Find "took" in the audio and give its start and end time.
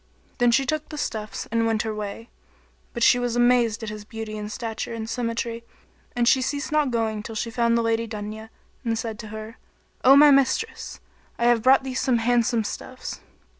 0.65-0.89